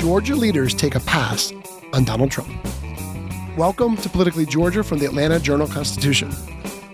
[0.00, 1.52] Georgia leaders take a pass
[1.92, 2.48] on Donald Trump.
[3.54, 6.32] Welcome to Politically Georgia from the Atlanta Journal Constitution.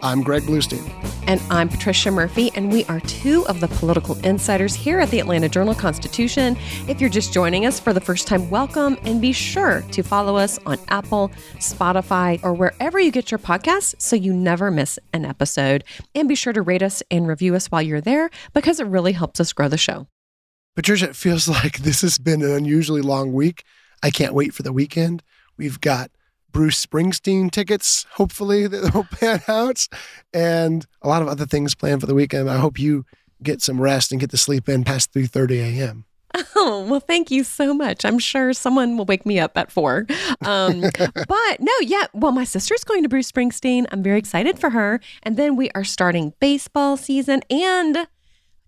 [0.03, 0.85] I'm Greg Bluestein.
[1.29, 5.21] And I'm Patricia Murphy, and we are two of the political insiders here at the
[5.21, 6.57] Atlanta Journal Constitution.
[6.89, 10.37] If you're just joining us for the first time, welcome, and be sure to follow
[10.37, 15.25] us on Apple, Spotify, or wherever you get your podcasts so you never miss an
[15.25, 15.85] episode.
[16.17, 19.13] And be sure to rate us and review us while you're there because it really
[19.13, 20.09] helps us grow the show.
[20.77, 23.65] Patricia, it feels like this has been an unusually long week.
[24.03, 25.23] I can't wait for the weekend.
[25.57, 26.11] We've got
[26.53, 29.89] Bruce Springsteen tickets, hopefully, that will pan out,
[30.33, 32.49] and a lot of other things planned for the weekend.
[32.49, 33.05] I hope you
[33.43, 36.05] get some rest and get to sleep in past 3.30 a.m.
[36.55, 38.05] Oh, well, thank you so much.
[38.05, 40.07] I'm sure someone will wake me up at four.
[40.45, 42.07] Um, but no, yeah.
[42.13, 43.87] Well, my sister's going to Bruce Springsteen.
[43.91, 45.01] I'm very excited for her.
[45.23, 48.07] And then we are starting baseball season and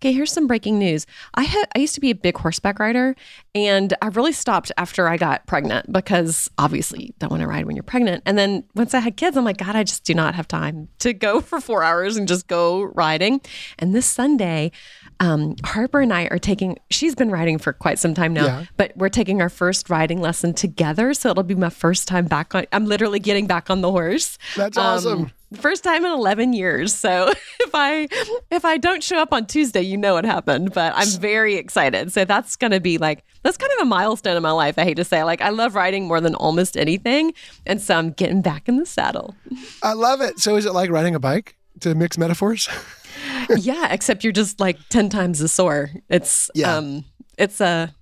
[0.01, 1.05] Okay, here's some breaking news.
[1.33, 3.15] I had I used to be a big horseback rider,
[3.53, 7.65] and I really stopped after I got pregnant because obviously you don't want to ride
[7.65, 8.23] when you're pregnant.
[8.25, 10.87] And then once I had kids, I'm like, God, I just do not have time
[10.99, 13.41] to go for four hours and just go riding.
[13.77, 14.71] And this Sunday,
[15.19, 16.77] um, Harper and I are taking.
[16.89, 18.65] She's been riding for quite some time now, Yeah.
[18.77, 21.13] but we're taking our first riding lesson together.
[21.13, 22.65] So it'll be my first time back on.
[22.71, 24.37] I'm literally getting back on the horse.
[24.55, 25.31] That's Um, awesome.
[25.55, 26.93] First time in 11 years.
[26.93, 28.07] So if I
[28.51, 32.11] if I don't show up on Tuesday, you know what happened, but I'm very excited.
[32.11, 34.77] So that's going to be like that's kind of a milestone in my life.
[34.77, 35.23] I hate to say.
[35.23, 37.33] Like I love riding more than almost anything,
[37.65, 39.35] and so I'm getting back in the saddle.
[39.81, 40.39] I love it.
[40.39, 42.69] So is it like riding a bike to mix metaphors?
[43.57, 45.89] yeah, except you're just like 10 times as sore.
[46.09, 46.75] It's Yeah.
[46.77, 47.05] um
[47.37, 47.93] it's a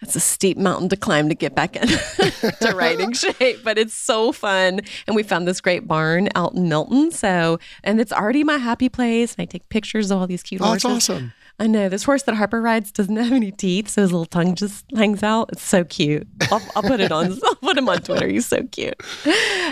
[0.00, 3.94] it's a steep mountain to climb to get back in to riding shape, but it's
[3.94, 4.80] so fun.
[5.06, 7.10] And we found this great barn out in Milton.
[7.10, 9.34] So, and it's already my happy place.
[9.34, 11.10] And I take pictures of all these cute Oh, that's horses.
[11.10, 11.32] awesome.
[11.60, 14.54] I know this horse that Harper rides doesn't have any teeth, so his little tongue
[14.54, 15.50] just hangs out.
[15.52, 16.28] It's so cute.
[16.52, 17.32] I'll, I'll put it on.
[17.44, 18.28] I'll put him on Twitter.
[18.28, 18.94] He's so cute.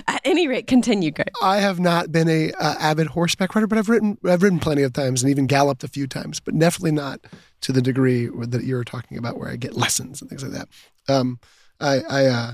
[0.08, 1.30] At any rate, continue, Greg.
[1.40, 4.82] I have not been a uh, avid horseback rider, but I've ridden I've ridden plenty
[4.82, 7.20] of times and even galloped a few times, but definitely not
[7.60, 10.68] to the degree that you're talking about, where I get lessons and things like that.
[11.08, 11.38] Um,
[11.80, 12.52] I I, uh,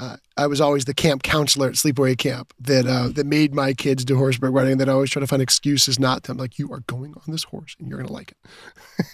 [0.00, 3.74] uh, I was always the camp counselor at Sleepaway Camp that uh, that made my
[3.74, 4.78] kids do horseback riding.
[4.78, 6.32] That I always try to find excuses not to.
[6.32, 8.38] I'm like, you are going on this horse and you're going to like it.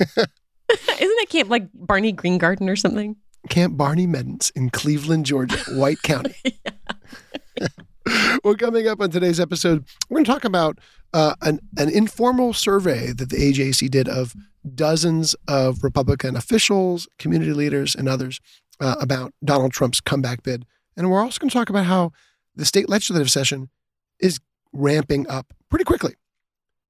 [0.71, 3.17] Isn't that camp like Barney Green Garden or something?
[3.49, 6.35] Camp Barney Medintz in Cleveland, Georgia, White County.
[8.45, 10.79] well, coming up on today's episode, we're going to talk about
[11.13, 14.35] uh, an, an informal survey that the AJC did of
[14.75, 18.41] dozens of Republican officials, community leaders, and others
[18.81, 20.67] uh, about Donald Trump's comeback bid.
[20.97, 22.12] And we're also going to talk about how
[22.55, 23.71] the state legislative session
[24.19, 24.41] is
[24.73, 26.15] ramping up pretty quickly.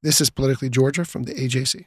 [0.02, 1.86] This is Politically Georgia from the AJC.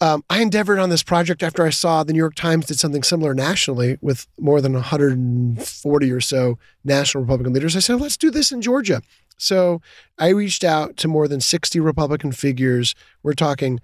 [0.00, 3.02] um, I endeavored on this project after I saw the New York Times did something
[3.02, 7.76] similar nationally with more than 140 or so national Republican leaders.
[7.76, 9.02] I said, let's do this in Georgia.
[9.36, 9.80] So
[10.18, 12.94] I reached out to more than 60 Republican figures.
[13.22, 13.80] We're talking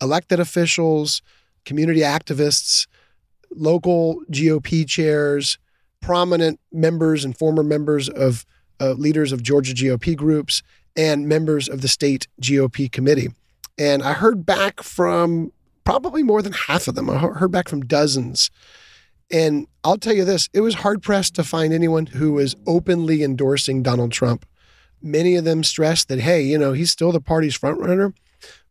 [0.00, 1.22] elected officials,
[1.64, 2.86] community activists,
[3.50, 5.58] local GOP chairs,
[6.00, 8.46] prominent members and former members of
[8.80, 10.62] uh, leaders of Georgia GOP groups,
[10.96, 13.28] and members of the state GOP committee.
[13.80, 15.52] And I heard back from
[15.84, 17.08] probably more than half of them.
[17.08, 18.50] I heard back from dozens.
[19.32, 23.22] And I'll tell you this it was hard pressed to find anyone who was openly
[23.22, 24.44] endorsing Donald Trump.
[25.00, 28.12] Many of them stressed that, hey, you know, he's still the party's frontrunner.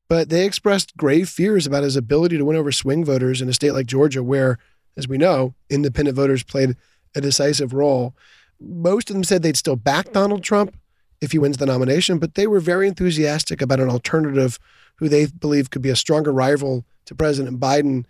[0.08, 3.54] But they expressed grave fears about his ability to win over swing voters in a
[3.54, 4.60] state like Georgia, where,
[4.96, 6.76] as we know, independent voters played
[7.16, 8.16] a decisive role.
[8.60, 10.76] Most of them said they'd still back Donald Trump
[11.22, 14.60] if he wins the nomination, but they were very enthusiastic about an alternative
[14.96, 18.06] who they believe could be a stronger rival to President Biden.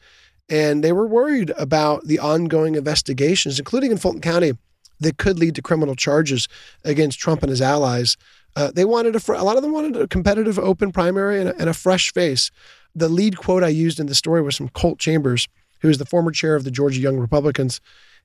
[0.49, 4.53] And they were worried about the ongoing investigations, including in Fulton County,
[4.99, 6.47] that could lead to criminal charges
[6.83, 8.17] against Trump and his allies.
[8.55, 11.49] Uh, they wanted a, fr- a lot of them wanted a competitive, open primary and
[11.49, 12.51] a, and a fresh face.
[12.95, 15.47] The lead quote I used in the story was from Colt Chambers,
[15.81, 17.79] who is the former chair of the Georgia Young Republicans.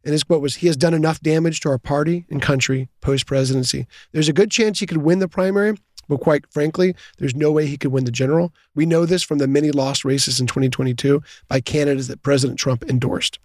[0.05, 3.27] And his quote was, He has done enough damage to our party and country post
[3.27, 3.87] presidency.
[4.13, 5.77] There's a good chance he could win the primary,
[6.09, 8.53] but quite frankly, there's no way he could win the general.
[8.75, 12.85] We know this from the many lost races in 2022 by candidates that President Trump
[12.85, 13.39] endorsed.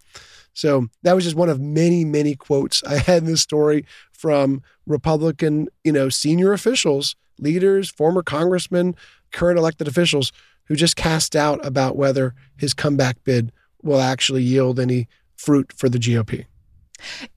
[0.54, 4.62] So that was just one of many, many quotes I had in this story from
[4.86, 8.96] Republican, you know, senior officials, leaders, former congressmen,
[9.32, 10.34] current elected officials
[10.66, 13.52] who just cast doubt about whether his comeback bid
[13.82, 15.08] will actually yield any
[15.40, 16.46] fruit for the GOP.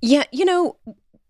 [0.00, 0.76] Yeah, you know,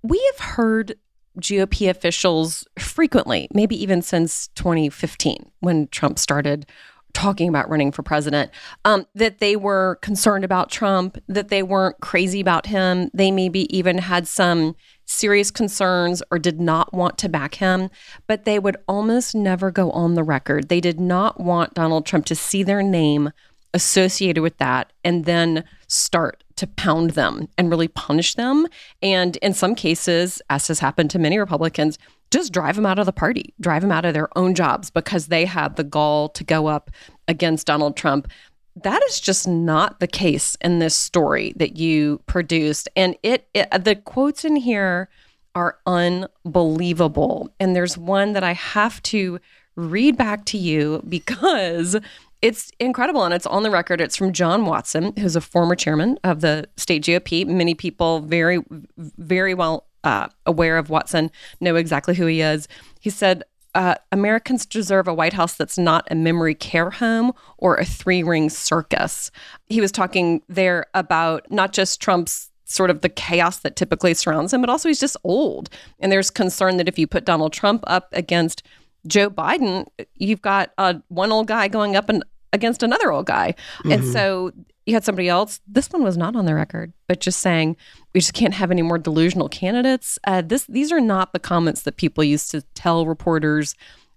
[0.02, 0.96] we have heard
[1.38, 6.66] GOP officials frequently, maybe even since 2015 when Trump started
[7.12, 8.50] talking about running for president,
[8.86, 13.10] um, that they were concerned about Trump, that they weren't crazy about him.
[13.12, 14.74] They maybe even had some
[15.04, 17.90] serious concerns or did not want to back him,
[18.26, 20.70] but they would almost never go on the record.
[20.70, 23.30] They did not want Donald Trump to see their name
[23.74, 28.66] associated with that and then start to pound them and really punish them.
[29.02, 31.99] And in some cases, as has happened to many Republicans,
[32.31, 35.26] just drive them out of the party, drive them out of their own jobs because
[35.26, 36.90] they had the gall to go up
[37.28, 38.26] against Donald Trump.
[38.75, 42.88] That is just not the case in this story that you produced.
[42.96, 45.10] And it, it the quotes in here
[45.55, 47.50] are unbelievable.
[47.60, 49.38] And there's one that I have to
[49.76, 51.96] read back to you because
[52.42, 54.00] it's incredible and it's on the record.
[54.00, 57.46] It's from John Watson, who's a former chairman of the state GOP.
[57.46, 58.58] Many people very,
[58.98, 61.30] very well uh, aware of Watson
[61.60, 62.66] know exactly who he is.
[63.00, 63.44] He said,
[63.74, 68.22] uh, Americans deserve a White House that's not a memory care home or a three
[68.22, 69.30] ring circus.
[69.68, 74.52] He was talking there about not just Trump's sort of the chaos that typically surrounds
[74.52, 75.70] him, but also he's just old.
[76.00, 78.62] And there's concern that if you put Donald Trump up against
[79.06, 83.54] Joe Biden, you've got uh, one old guy going up and against another old guy.
[83.78, 83.93] Mm-hmm.
[83.93, 84.52] And so
[84.87, 85.60] you had somebody else.
[85.66, 87.76] This one was not on the record, but just saying
[88.14, 90.19] we just can't have any more delusional candidates.
[90.25, 93.75] Uh, this these are not the comments that people used to tell reporters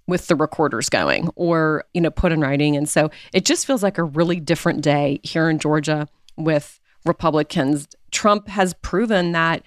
[0.08, 2.76] with the recorders going or you know put in writing.
[2.76, 7.88] And so it just feels like a really different day here in Georgia with Republicans.
[8.12, 9.62] Trump has proven that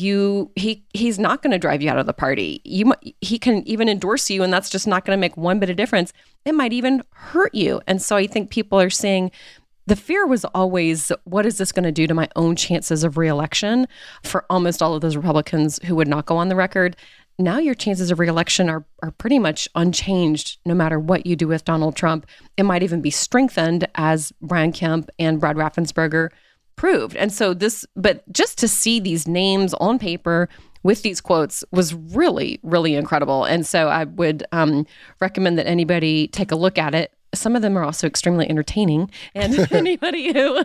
[0.00, 2.60] you he he's not going to drive you out of the party.
[2.64, 5.70] You he can even endorse you and that's just not going to make one bit
[5.70, 6.12] of difference.
[6.44, 7.80] It might even hurt you.
[7.86, 9.30] And so i think people are saying
[9.86, 13.16] the fear was always what is this going to do to my own chances of
[13.16, 13.86] reelection
[14.22, 16.96] for almost all of those republicans who would not go on the record?
[17.38, 21.48] Now your chances of reelection are are pretty much unchanged no matter what you do
[21.48, 22.26] with Donald Trump.
[22.56, 26.30] It might even be strengthened as Brian Kemp and Brad Raffensperger
[26.76, 27.16] proved.
[27.16, 30.48] And so this, but just to see these names on paper
[30.82, 33.44] with these quotes was really, really incredible.
[33.44, 34.86] And so I would um,
[35.20, 37.12] recommend that anybody take a look at it.
[37.34, 40.62] Some of them are also extremely entertaining, and anybody who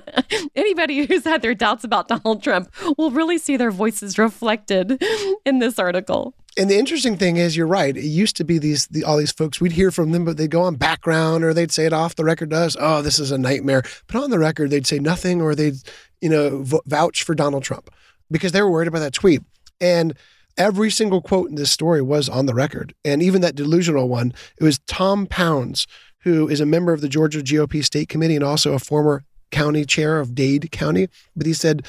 [0.56, 5.04] anybody who's had their doubts about Donald Trump will really see their voices reflected
[5.44, 6.34] in this article.
[6.58, 7.96] And the interesting thing is, you're right.
[7.96, 9.62] It used to be these the, all these folks.
[9.62, 12.26] We'd hear from them, but they'd go on background or they'd say it off the
[12.26, 12.76] record to us.
[12.80, 13.84] Oh, this is a nightmare.
[14.08, 15.78] But on the record, they'd say nothing or they'd
[16.20, 17.90] you know vouch for Donald Trump
[18.30, 19.42] because they were worried about that tweet.
[19.80, 20.16] And
[20.58, 24.34] every single quote in this story was on the record, and even that delusional one.
[24.58, 25.88] It was Tom Pounds,
[26.20, 29.86] who is a member of the Georgia GOP State Committee and also a former county
[29.86, 31.08] chair of Dade County.
[31.36, 31.86] But he said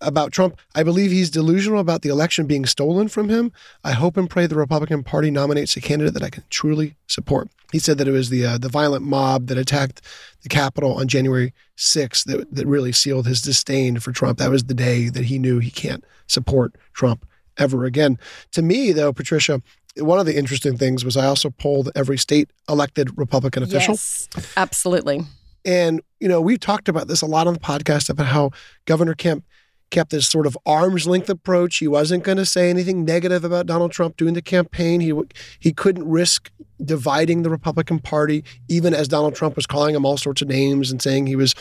[0.00, 0.58] about Trump.
[0.74, 3.52] I believe he's delusional about the election being stolen from him.
[3.84, 7.48] I hope and pray the Republican Party nominates a candidate that I can truly support.
[7.72, 10.00] He said that it was the uh, the violent mob that attacked
[10.42, 14.38] the Capitol on January 6th that, that really sealed his disdain for Trump.
[14.38, 17.26] That was the day that he knew he can't support Trump
[17.58, 18.18] ever again.
[18.52, 19.62] To me, though, Patricia,
[19.96, 23.94] one of the interesting things was I also polled every state elected Republican official.
[23.94, 25.22] Yes, absolutely.
[25.64, 28.52] And, you know, we've talked about this a lot on the podcast about how
[28.84, 29.44] Governor Kemp
[29.90, 31.76] kept this sort of arm's length approach.
[31.76, 35.00] He wasn't going to say anything negative about Donald Trump doing the campaign.
[35.00, 35.12] He
[35.58, 36.50] he couldn't risk
[36.84, 40.90] dividing the Republican Party, even as Donald Trump was calling him all sorts of names
[40.90, 41.54] and saying he was,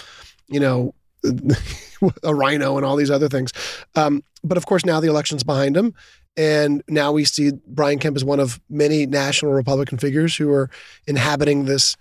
[0.47, 0.93] you know,
[2.23, 3.51] a rhino and all these other things.
[3.95, 5.93] Um, but of course, now the election's behind him.
[6.37, 10.69] And now we see Brian Kemp as one of many national Republican figures who are
[11.07, 11.95] inhabiting this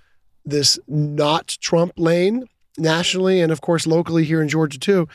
[0.46, 2.44] this not Trump lane
[2.76, 5.08] nationally and of course locally here in Georgia too.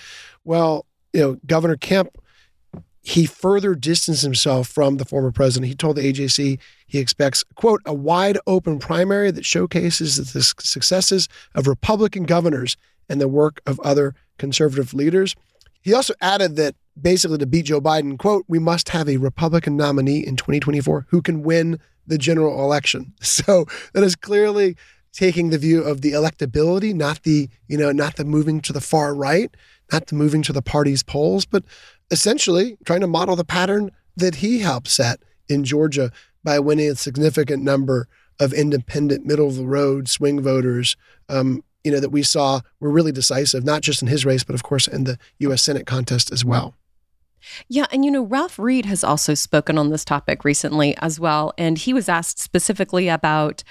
[0.43, 2.17] Well, you know, Governor Kemp
[3.01, 5.69] he further distanced himself from the former president.
[5.69, 11.27] He told the AJC he expects, quote, a wide open primary that showcases the successes
[11.55, 15.35] of Republican governors and the work of other conservative leaders.
[15.81, 19.77] He also added that basically to beat Joe Biden, quote, we must have a Republican
[19.77, 23.13] nominee in 2024 who can win the general election.
[23.21, 24.75] So that is clearly
[25.13, 28.81] taking the view of the electability, not the, you know, not the moving to the
[28.81, 29.55] far right,
[29.91, 31.63] not moving to the party's polls, but
[32.11, 36.11] essentially trying to model the pattern that he helped set in Georgia
[36.43, 38.07] by winning a significant number
[38.39, 40.95] of independent, middle of the road swing voters.
[41.27, 44.55] Um, you know that we saw were really decisive, not just in his race, but
[44.55, 45.63] of course in the U.S.
[45.63, 46.75] Senate contest as well.
[47.67, 51.53] Yeah, and you know, Ralph Reed has also spoken on this topic recently as well,
[51.57, 53.63] and he was asked specifically about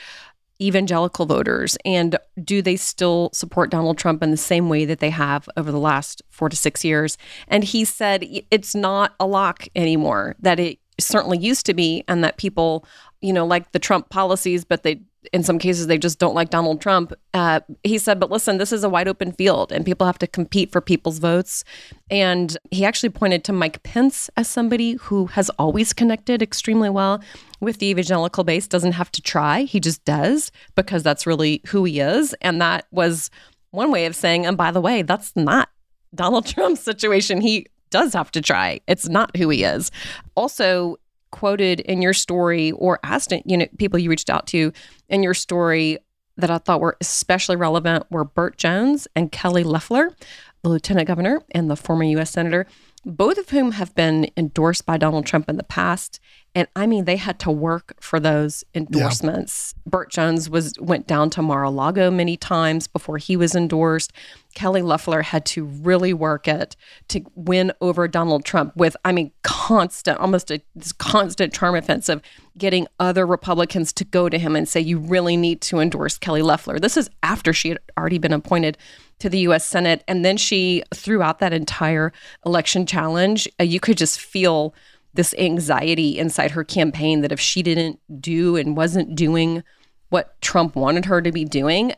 [0.61, 5.11] evangelical voters and do they still support Donald Trump in the same way that they
[5.11, 7.17] have over the last four to six years?
[7.47, 12.25] And he said it's not a lock anymore, that it certainly used to be, and
[12.25, 12.85] that people,
[13.21, 15.00] you know, like the Trump policies, but they
[15.32, 17.12] in some cases they just don't like Donald Trump.
[17.34, 20.26] Uh, he said, but listen, this is a wide open field and people have to
[20.26, 21.64] compete for people's votes.
[22.10, 27.22] And he actually pointed to Mike Pence as somebody who has always connected extremely well
[27.60, 29.62] with the evangelical base, doesn't have to try.
[29.62, 32.34] He just does because that's really who he is.
[32.40, 33.30] And that was
[33.70, 35.68] one way of saying, and by the way, that's not
[36.14, 37.40] Donald Trump's situation.
[37.40, 38.80] He does have to try.
[38.87, 39.90] It's not who he is.
[40.34, 40.96] Also,
[41.38, 44.73] quoted in your story or asked you know people you reached out to
[45.09, 45.97] in your story
[46.37, 50.16] that I thought were especially relevant were Burt Jones and Kelly Loeffler,
[50.62, 52.30] the lieutenant governor and the former U.S.
[52.30, 52.66] senator,
[53.04, 56.18] both of whom have been endorsed by Donald Trump in the past
[56.55, 59.75] and I mean, they had to work for those endorsements.
[59.76, 59.90] Yeah.
[59.90, 64.12] Burt Jones was went down to Mar-a-Lago many times before he was endorsed.
[64.55, 66.75] Kelly Loeffler had to really work it
[67.09, 72.23] to win over Donald Trump with, I mean, constant, almost a this constant charm offensive,
[72.57, 76.43] getting other Republicans to go to him and say, you really need to endorse Kelly
[76.43, 76.78] Loeffler.
[76.81, 78.78] This is after she had already been appointed
[79.21, 80.02] to the US Senate.
[80.09, 82.12] And then she, throughout that entire
[82.45, 84.75] election challenge, uh, you could just feel
[85.18, 89.64] this anxiety inside her campaign that if she didn't do and wasn't doing
[90.10, 91.92] what Trump wanted her to be doing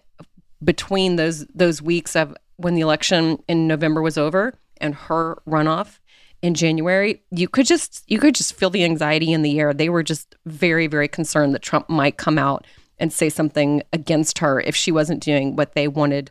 [0.64, 5.98] between those those weeks of when the election in November was over and her runoff
[6.40, 9.74] in January, you could just you could just feel the anxiety in the air.
[9.74, 12.66] They were just very very concerned that Trump might come out
[12.98, 16.30] and say something against her if she wasn't doing what they wanted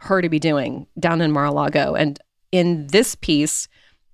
[0.00, 1.94] her to be doing down in Mar-a-Lago.
[1.94, 2.20] And
[2.52, 3.68] in this piece,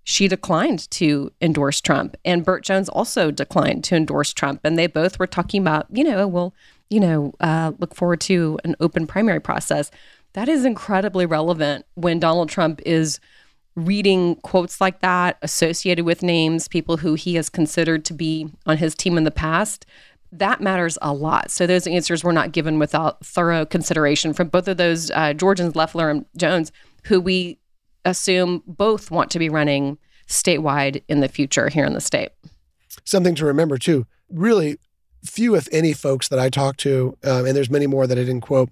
[0.05, 2.17] she declined to endorse Trump.
[2.25, 4.61] And Burt Jones also declined to endorse Trump.
[4.65, 6.55] And they both were talking about, you know, we'll,
[6.91, 9.91] you know, uh, look forward to an open primary process.
[10.33, 13.21] That is incredibly relevant when Donald Trump is
[13.75, 18.77] reading quotes like that associated with names, people who he has considered to be on
[18.79, 19.87] his team in the past.
[20.31, 21.51] That matters a lot.
[21.51, 25.77] So those answers were not given without thorough consideration from both of those uh, Georgians,
[25.77, 26.73] Loeffler and Jones,
[27.05, 27.59] who we
[28.05, 32.31] assume both want to be running statewide in the future here in the state.
[33.05, 34.07] Something to remember too.
[34.31, 34.79] Really,
[35.25, 38.23] few, if any, folks that I talk to, um, and there's many more that I
[38.23, 38.71] didn't quote.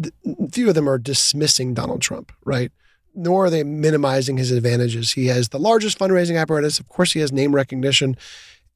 [0.00, 0.14] Th-
[0.52, 2.70] few of them are dismissing Donald Trump, right?
[3.14, 5.12] Nor are they minimizing his advantages.
[5.12, 6.78] He has the largest fundraising apparatus.
[6.80, 8.16] Of course, he has name recognition.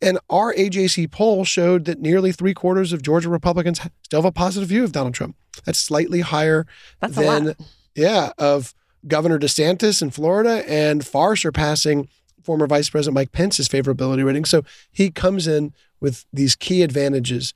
[0.01, 4.33] And our AJC poll showed that nearly three quarters of Georgia Republicans still have a
[4.33, 5.37] positive view of Donald Trump.
[5.65, 6.67] That's slightly higher
[7.01, 7.57] That's than,
[7.97, 8.75] yeah, of
[9.07, 12.09] Governor DeSantis in Florida and far surpassing
[12.43, 14.45] former Vice President Mike Pence's favorability rating.
[14.45, 17.55] So he comes in with these key advantages,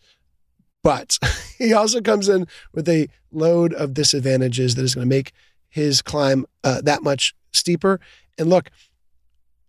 [0.83, 1.19] but
[1.59, 5.33] he also comes in with a load of disadvantages that is going to make
[5.69, 8.01] his climb uh, that much steeper.
[8.39, 8.71] And look,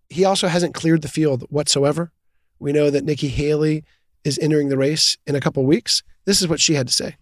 [0.10, 2.12] he also hasn't cleared the field whatsoever.
[2.60, 3.84] We know that Nikki Haley
[4.24, 6.04] is entering the race in a couple weeks.
[6.26, 7.16] This is what she had to say.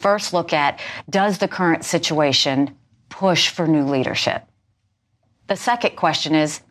[0.00, 2.76] First, look at does the current situation
[3.12, 4.42] push for new leadership.
[5.46, 6.62] The second question is,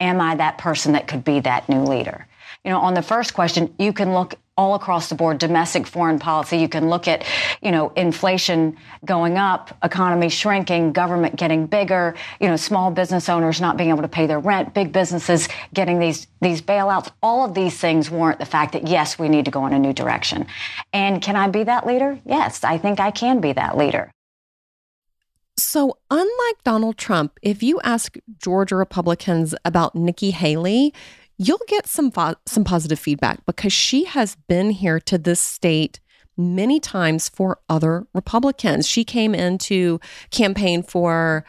[0.00, 2.26] am I that person that could be that new leader?
[2.64, 6.18] You know, on the first question, you can look all across the board, domestic foreign
[6.18, 6.56] policy.
[6.56, 7.24] You can look at,
[7.60, 13.60] you know, inflation going up, economy shrinking, government getting bigger, you know, small business owners
[13.60, 17.10] not being able to pay their rent, big businesses getting these, these bailouts.
[17.22, 19.78] All of these things warrant the fact that, yes, we need to go in a
[19.78, 20.46] new direction.
[20.94, 22.18] And can I be that leader?
[22.24, 24.10] Yes, I think I can be that leader.
[25.58, 30.92] So, unlike Donald Trump, if you ask Georgia Republicans about Nikki Haley,
[31.38, 36.00] you'll get some fo- some positive feedback because she has been here to this state
[36.36, 38.86] many times for other Republicans.
[38.86, 39.98] She came in to
[40.30, 41.44] campaign for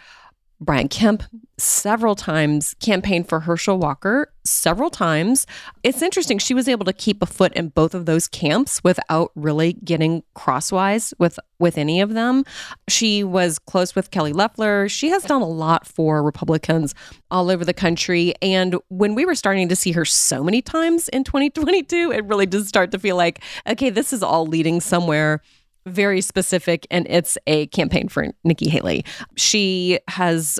[0.59, 1.23] Brian Kemp
[1.59, 5.47] several times campaigned for Herschel Walker several times.
[5.83, 6.37] It's interesting.
[6.37, 10.23] She was able to keep a foot in both of those camps without really getting
[10.35, 12.43] crosswise with with any of them.
[12.87, 14.87] She was close with Kelly Loeffler.
[14.87, 16.93] She has done a lot for Republicans
[17.31, 18.35] all over the country.
[18.41, 22.45] And when we were starting to see her so many times in 2022, it really
[22.45, 25.41] did start to feel like, okay, this is all leading somewhere
[25.87, 29.05] very specific, and it's a campaign for Nikki Haley.
[29.37, 30.59] She has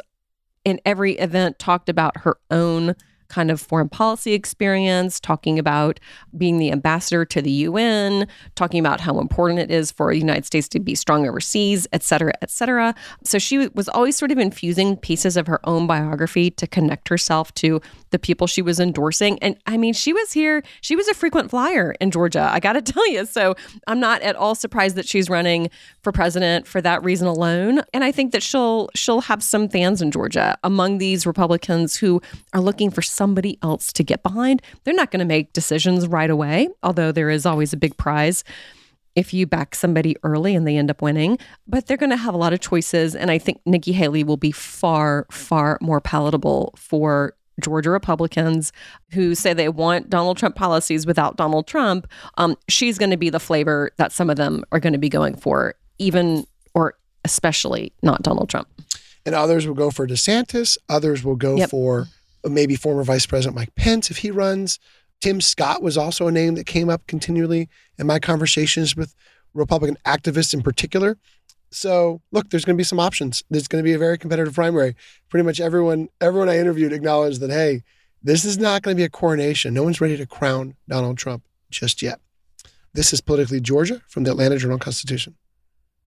[0.67, 2.93] in every event talked about her own
[3.29, 5.97] kind of foreign policy experience, talking about
[6.37, 10.45] being the ambassador to the UN, talking about how important it is for the United
[10.45, 12.93] States to be strong overseas, et cetera, et cetera.
[13.23, 17.53] So she was always sort of infusing pieces of her own biography to connect herself
[17.55, 17.79] to
[18.11, 19.37] the people she was endorsing.
[19.39, 22.73] And I mean, she was here, she was a frequent flyer in Georgia, I got
[22.73, 23.25] to tell you.
[23.25, 23.55] So
[23.87, 25.69] I'm not at all surprised that she's running
[26.01, 27.81] for president for that reason alone.
[27.93, 32.21] And I think that she'll she'll have some fans in Georgia among these Republicans who
[32.53, 34.61] are looking for somebody else to get behind.
[34.83, 38.43] They're not going to make decisions right away, although there is always a big prize
[39.17, 42.35] if you back somebody early and they end up winning, but they're going to have
[42.35, 43.15] a lot of choices.
[43.15, 48.71] And I think Nikki Haley will be far, far more palatable for Georgia Republicans
[49.11, 52.07] who say they want Donald Trump policies without Donald Trump.
[52.37, 55.09] Um, she's going to be the flavor that some of them are going to be
[55.09, 56.95] going for, even or
[57.25, 58.67] especially not Donald Trump.
[59.25, 60.77] And others will go for DeSantis.
[60.87, 61.69] Others will go yep.
[61.69, 62.07] for
[62.45, 64.79] maybe former Vice President Mike Pence if he runs.
[65.19, 69.15] Tim Scott was also a name that came up continually in my conversations with
[69.53, 71.17] Republican activists in particular.
[71.69, 73.43] So look, there's going to be some options.
[73.49, 74.95] There's going to be a very competitive primary.
[75.29, 77.83] Pretty much everyone, everyone I interviewed acknowledged that hey,
[78.23, 79.73] this is not going to be a coronation.
[79.73, 82.19] No one's ready to crown Donald Trump just yet.
[82.93, 85.35] This is politically Georgia from the Atlanta Journal Constitution.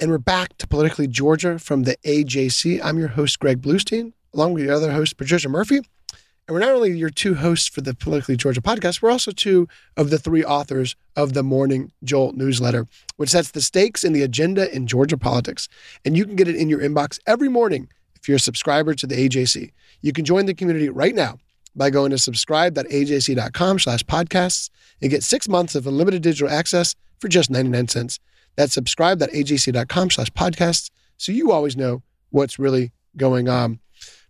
[0.00, 2.80] And we're back to Politically Georgia from the AJC.
[2.82, 5.76] I'm your host, Greg Bluestein, along with your other host, Patricia Murphy.
[5.76, 9.68] And we're not only your two hosts for the Politically Georgia podcast, we're also two
[9.96, 14.22] of the three authors of the Morning Jolt newsletter, which sets the stakes and the
[14.22, 15.68] agenda in Georgia politics.
[16.04, 19.06] And you can get it in your inbox every morning if you're a subscriber to
[19.06, 19.70] the AJC.
[20.00, 21.38] You can join the community right now
[21.76, 27.28] by going to subscribe.ajc.com slash podcasts and get six months of unlimited digital access for
[27.28, 28.18] just 99 cents.
[28.56, 33.80] That's subscribe.ajc.com slash podcasts so you always know what's really going on.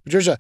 [0.05, 0.39] Patricia,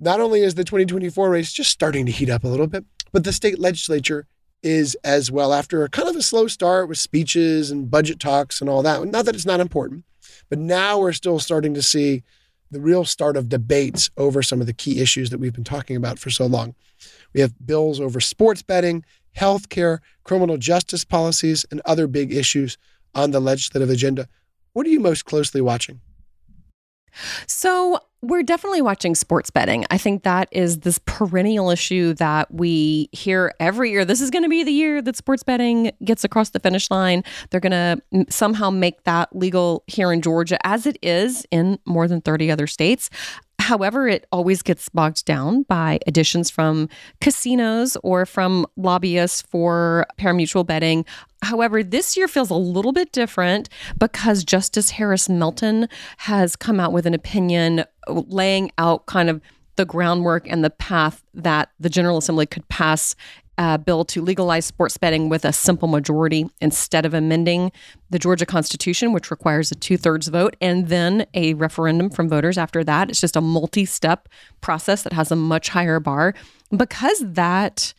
[0.00, 3.24] not only is the 2024 race just starting to heat up a little bit, but
[3.24, 4.26] the state legislature
[4.62, 8.60] is as well after a kind of a slow start with speeches and budget talks
[8.60, 9.04] and all that.
[9.04, 10.04] Not that it's not important,
[10.48, 12.22] but now we're still starting to see
[12.70, 15.96] the real start of debates over some of the key issues that we've been talking
[15.96, 16.74] about for so long.
[17.32, 19.04] We have bills over sports betting,
[19.36, 22.78] healthcare, criminal justice policies, and other big issues
[23.14, 24.28] on the legislative agenda.
[24.72, 26.00] What are you most closely watching?
[27.46, 29.84] So, we're definitely watching sports betting.
[29.90, 34.04] I think that is this perennial issue that we hear every year.
[34.04, 37.22] This is going to be the year that sports betting gets across the finish line.
[37.50, 42.08] They're going to somehow make that legal here in Georgia, as it is in more
[42.08, 43.10] than 30 other states.
[43.64, 46.90] However, it always gets bogged down by additions from
[47.22, 51.06] casinos or from lobbyists for parimutuel betting.
[51.40, 56.92] However, this year feels a little bit different because Justice Harold Melton has come out
[56.92, 59.40] with an opinion laying out kind of
[59.76, 63.16] the groundwork and the path that the General Assembly could pass
[63.58, 67.72] a bill to legalize sports betting with a simple majority instead of amending
[68.10, 72.58] the Georgia Constitution, which requires a two thirds vote and then a referendum from voters
[72.58, 73.10] after that.
[73.10, 74.28] It's just a multi step
[74.60, 76.34] process that has a much higher bar.
[76.74, 77.94] Because that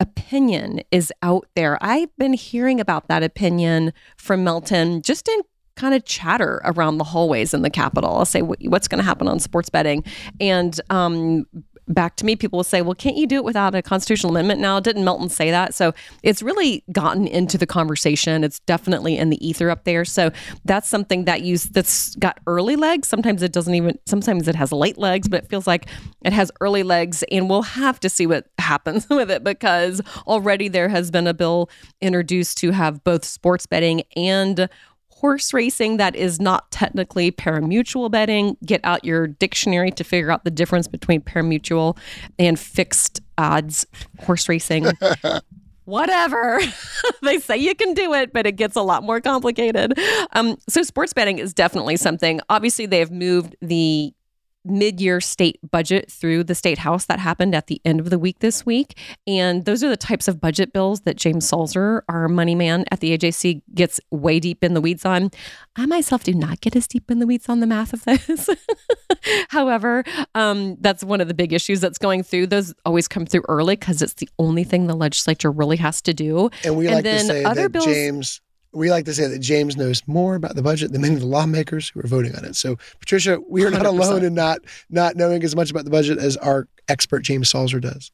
[0.00, 5.40] opinion is out there, I've been hearing about that opinion from Melton just in
[5.76, 8.16] kind of chatter around the hallways in the Capitol.
[8.16, 10.04] I'll say, what's going to happen on sports betting?
[10.40, 11.46] And um,
[11.88, 14.60] back to me, people will say, well, can't you do it without a constitutional amendment
[14.60, 14.80] now?
[14.80, 15.74] Didn't Melton say that?
[15.74, 15.92] So
[16.22, 18.44] it's really gotten into the conversation.
[18.44, 20.04] It's definitely in the ether up there.
[20.04, 20.30] So
[20.64, 23.08] that's something that you that's got early legs.
[23.08, 25.86] Sometimes it doesn't even, sometimes it has late legs, but it feels like
[26.24, 27.22] it has early legs.
[27.30, 31.34] And we'll have to see what happens with it because already there has been a
[31.34, 31.68] bill
[32.00, 34.68] introduced to have both sports betting and
[35.24, 38.58] horse racing that is not technically parimutuel betting.
[38.62, 41.96] Get out your dictionary to figure out the difference between parimutuel
[42.38, 43.86] and fixed odds
[44.20, 44.84] horse racing.
[45.86, 46.60] Whatever.
[47.22, 49.98] they say you can do it, but it gets a lot more complicated.
[50.34, 52.42] Um, so, sports betting is definitely something.
[52.50, 54.12] Obviously, they have moved the
[54.64, 58.38] mid-year state budget through the state house that happened at the end of the week
[58.38, 58.98] this week.
[59.26, 63.00] And those are the types of budget bills that james salzer our money man at
[63.00, 65.30] the ajc gets way deep in the weeds on.
[65.76, 68.48] I myself do not get as deep in the weeds on the math of this.
[69.48, 72.46] However um, that's one of the big issues that's going through.
[72.46, 76.14] Those always come through early because it's the only thing the legislature really has to
[76.14, 76.50] do.
[76.64, 78.40] And we and like to say that bills, james
[78.74, 81.26] we like to say that James knows more about the budget than many of the
[81.26, 82.56] lawmakers who are voting on it.
[82.56, 83.86] So, Patricia, we are not 100%.
[83.86, 84.60] alone in not
[84.90, 88.10] not knowing as much about the budget as our expert James Salzer does.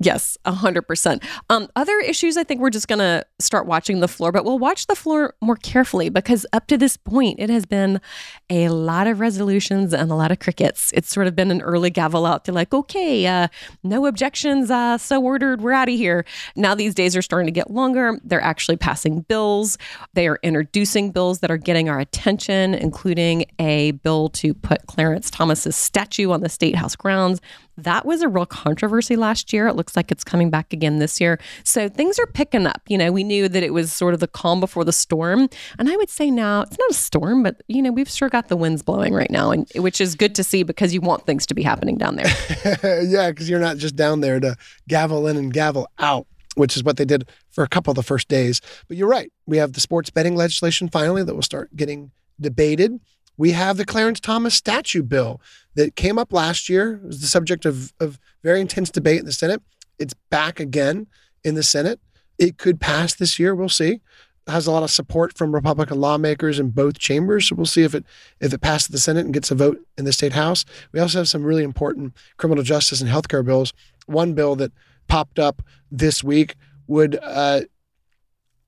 [0.00, 1.24] Yes, 100%.
[1.50, 4.58] Um, other issues, I think we're just going to start watching the floor, but we'll
[4.58, 8.00] watch the floor more carefully because up to this point, it has been
[8.48, 10.92] a lot of resolutions and a lot of crickets.
[10.94, 13.48] It's sort of been an early gavel out to like, okay, uh,
[13.82, 16.24] no objections, uh, so ordered, we're out of here.
[16.54, 18.20] Now these days are starting to get longer.
[18.22, 19.78] They're actually passing bills.
[20.14, 25.28] They are introducing bills that are getting our attention, including a bill to put Clarence
[25.28, 27.40] Thomas's statue on the State House grounds.
[27.78, 29.68] That was a real controversy last year.
[29.68, 31.38] It looks like it's coming back again this year.
[31.64, 32.82] So things are picking up.
[32.88, 35.48] You know, we knew that it was sort of the calm before the storm.
[35.78, 38.48] And I would say now it's not a storm, but, you know, we've sure got
[38.48, 41.46] the winds blowing right now, and which is good to see because you want things
[41.46, 43.04] to be happening down there.
[43.04, 44.56] yeah, because you're not just down there to
[44.88, 46.26] gavel in and gavel out
[46.58, 48.60] which is what they did for a couple of the first days.
[48.88, 49.32] But you're right.
[49.46, 52.10] We have the sports betting legislation finally that will start getting
[52.40, 52.98] debated.
[53.38, 55.40] We have the Clarence Thomas statue bill
[55.74, 57.00] that came up last year.
[57.02, 59.62] It was the subject of, of very intense debate in the Senate.
[59.98, 61.06] It's back again
[61.44, 62.00] in the Senate.
[62.36, 63.54] It could pass this year.
[63.54, 64.00] We'll see.
[64.46, 67.48] It has a lot of support from Republican lawmakers in both chambers.
[67.48, 68.04] So we'll see if it
[68.40, 70.64] if it passes the Senate and gets a vote in the state House.
[70.92, 73.72] We also have some really important criminal justice and healthcare bills.
[74.06, 74.72] One bill that
[75.06, 77.62] popped up this week would uh,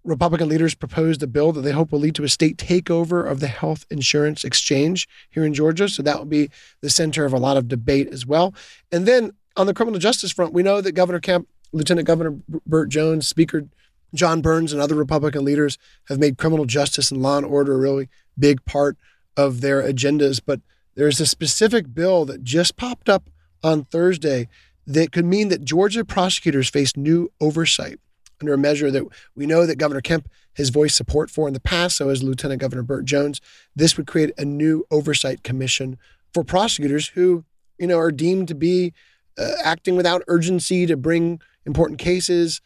[0.04, 3.40] Republican leaders proposed a bill that they hope will lead to a state takeover of
[3.40, 5.88] the health insurance exchange here in Georgia.
[5.88, 8.54] So that will be the center of a lot of debate as well.
[8.90, 12.88] And then on the criminal justice front, we know that Governor Kemp, Lieutenant Governor Burt
[12.88, 13.66] Jones, Speaker
[14.14, 17.78] John Burns, and other Republican leaders have made criminal justice and law and order a
[17.78, 18.08] really
[18.38, 18.96] big part
[19.36, 20.40] of their agendas.
[20.44, 20.60] But
[20.94, 23.30] there's a specific bill that just popped up
[23.62, 24.48] on Thursday
[24.86, 28.00] that could mean that Georgia prosecutors face new oversight
[28.40, 31.61] under a measure that we know that Governor Kemp has voiced support for in the
[31.61, 33.40] past, so has Lieutenant Governor Burt Jones.
[33.76, 35.98] This would create a new oversight commission
[36.33, 37.44] for prosecutors who,
[37.79, 38.92] you know, are deemed to be
[39.38, 42.61] uh, acting without urgency to bring important cases,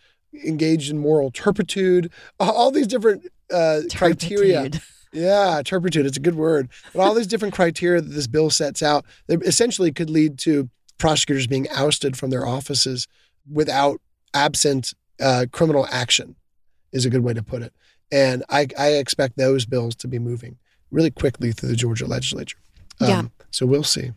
[0.44, 2.10] engaged in moral turpitude,
[2.40, 4.70] all these different uh, criteria.
[5.12, 6.06] Yeah, turpitude.
[6.06, 6.68] It's a good word.
[6.92, 10.68] But all these different criteria that this bill sets out that essentially could lead to
[10.98, 13.06] prosecutors being ousted from their offices
[13.48, 14.00] without
[14.32, 16.36] absent uh, criminal action
[16.92, 17.72] is a good way to put it.
[18.12, 20.58] And I, I expect those bills to be moving
[20.90, 22.58] really quickly through the Georgia legislature.
[23.00, 23.22] Um, yeah.
[23.50, 24.12] So we'll see.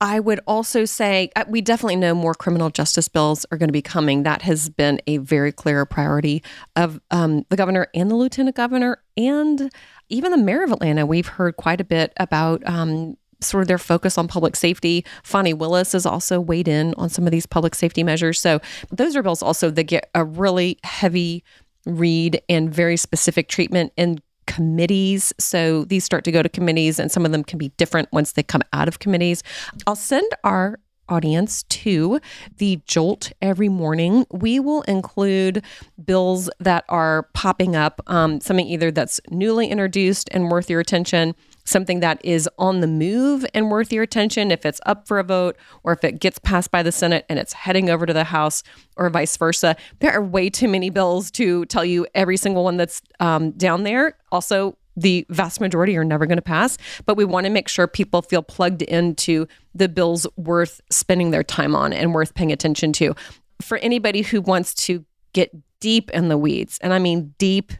[0.00, 3.72] I would also say uh, we definitely know more criminal justice bills are going to
[3.72, 4.24] be coming.
[4.24, 6.42] That has been a very clear priority
[6.74, 9.70] of um, the governor and the lieutenant governor, and
[10.08, 11.06] even the mayor of Atlanta.
[11.06, 15.04] We've heard quite a bit about um, sort of their focus on public safety.
[15.22, 18.40] Fani Willis has also weighed in on some of these public safety measures.
[18.40, 21.44] So those are bills also that get a really heavy
[21.86, 25.32] read and very specific treatment in committees.
[25.38, 28.32] So these start to go to committees, and some of them can be different once
[28.32, 29.42] they come out of committees.
[29.86, 30.78] I'll send our
[31.08, 32.20] audience to
[32.56, 34.26] the Jolt every morning.
[34.30, 35.64] We will include
[36.02, 41.34] bills that are popping up, um, something either that's newly introduced and worth your attention
[41.64, 45.24] something that is on the move and worth your attention if it's up for a
[45.24, 48.24] vote or if it gets passed by the Senate and it's heading over to the
[48.24, 48.62] House
[48.96, 49.76] or vice versa.
[50.00, 53.84] There are way too many bills to tell you every single one that's um, down
[53.84, 54.16] there.
[54.30, 57.86] Also, the vast majority are never going to pass, but we want to make sure
[57.86, 62.92] people feel plugged into the bills worth spending their time on and worth paying attention
[62.94, 63.14] to.
[63.62, 67.72] For anybody who wants to get deep in the weeds, and I mean deep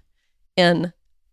[0.56, 0.92] in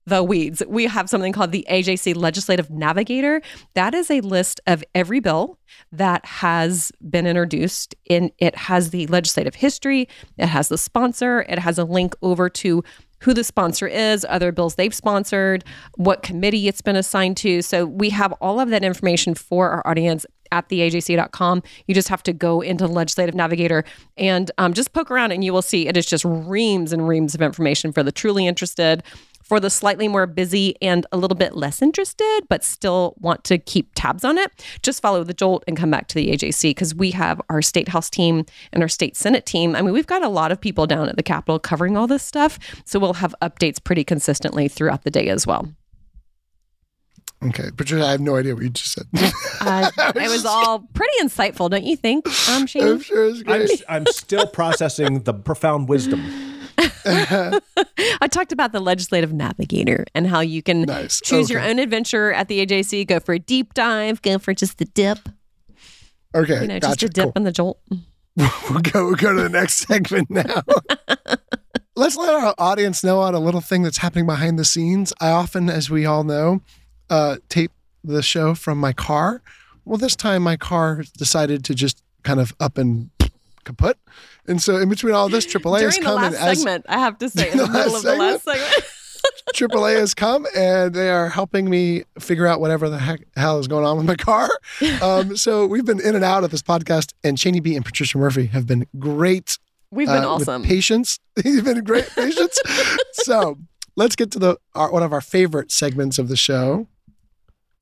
[0.10, 0.62] the weeds.
[0.68, 3.42] We have something called the AJC Legislative Navigator.
[3.76, 5.58] That is a list of every bill
[5.92, 7.96] that has been introduced.
[8.06, 12.50] In it has the legislative history, it has the sponsor, it has a link over
[12.50, 12.84] to
[13.22, 15.64] who the sponsor is, other bills they've sponsored,
[15.96, 17.62] what committee it's been assigned to.
[17.62, 21.64] So we have all of that information for our audience at theajc.com.
[21.88, 23.84] You just have to go into Legislative Navigator
[24.18, 27.36] and um, just poke around, and you will see it is just reams and reams
[27.36, 29.04] of information for the truly interested.
[29.50, 33.58] For the slightly more busy and a little bit less interested, but still want to
[33.58, 34.52] keep tabs on it,
[34.84, 37.88] just follow the Jolt and come back to the AJC because we have our state
[37.88, 39.76] house team and our state senate team.
[39.76, 42.22] I mean, we've got a lot of people down at the Capitol covering all this
[42.22, 42.60] stuff.
[42.86, 45.68] So we'll have updates pretty consistently throughout the day as well.
[47.44, 49.06] Okay, Patricia, I have no idea what you just said.
[49.62, 52.82] Uh, it was all pretty insightful, don't you think, um, Shane?
[52.82, 53.68] I'm sure it's I'm.
[53.90, 56.49] I'm still processing the profound wisdom.
[58.22, 61.22] I talked about the legislative navigator and how you can Nice.
[61.22, 64.78] choose your own adventure at the AJC, go for a deep dive, go for just
[64.78, 65.20] the dip,
[66.36, 66.96] Okay, you know, gotcha.
[66.96, 67.34] just a dip cool.
[67.36, 67.80] in the jolt.
[68.70, 69.06] We'll go.
[69.08, 70.62] We'll go to the next segment now.
[71.98, 75.12] Let's let our audience know on a little thing that's happening behind the scenes.
[75.20, 76.62] I often, as we all know,
[77.10, 79.42] uh, tape the show from my car.
[79.84, 83.10] Well, this time my car decided to just kind of up and
[83.64, 83.98] kaput.
[84.48, 86.86] And so, in between all this, AAA has During the come last and as segment,
[86.90, 88.86] I have to say, in the, The middle of the last segment.
[89.54, 93.68] AAA has come and they are helping me figure out whatever the heck hell is
[93.68, 94.50] going on with my car.
[95.02, 98.18] Um, so we've been in and out of this podcast, and Shani B and Patricia
[98.18, 99.58] Murphy have been great.
[99.92, 100.64] We've been uh, with awesome.
[100.64, 101.20] patience.
[101.44, 102.60] You've been great patience.
[103.14, 103.58] so
[103.96, 106.88] let's get to the our, one of our favorite segments of the show,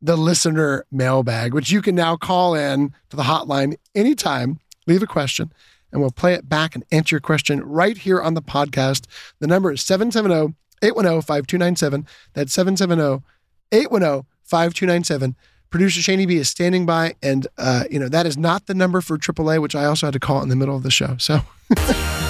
[0.01, 5.07] the listener mailbag, which you can now call in to the hotline anytime, leave a
[5.07, 5.53] question,
[5.91, 9.05] and we'll play it back and answer your question right here on the podcast.
[9.39, 12.07] The number is 770 810 5297.
[12.33, 13.23] That's 770
[13.71, 15.35] 810 5297.
[15.69, 19.01] Producer Shani B is standing by, and uh, you know that is not the number
[19.01, 21.17] for AAA, which I also had to call in the middle of the show.
[21.17, 21.41] So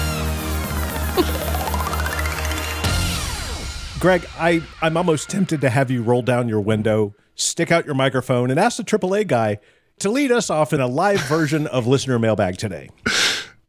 [4.00, 7.96] Greg, I, I'm almost tempted to have you roll down your window, stick out your
[7.96, 9.58] microphone, and ask the AAA guy
[10.00, 12.90] to lead us off in a live version of Listener Mailbag today.